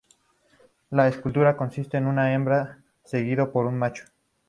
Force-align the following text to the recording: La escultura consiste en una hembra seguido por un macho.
La 0.89 1.07
escultura 1.07 1.55
consiste 1.55 1.95
en 1.95 2.07
una 2.07 2.33
hembra 2.33 2.79
seguido 3.03 3.51
por 3.51 3.67
un 3.67 3.77
macho. 3.77 4.05